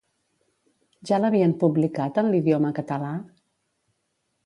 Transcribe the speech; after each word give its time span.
Ja 1.09 1.19
l'havien 1.19 1.53
publicat 1.65 2.19
en 2.25 2.35
l'idioma 2.37 2.75
català? 2.83 3.15